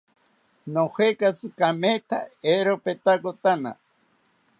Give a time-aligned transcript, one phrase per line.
[0.73, 2.17] Nojekatzi kametha,
[2.53, 3.71] eero petkotana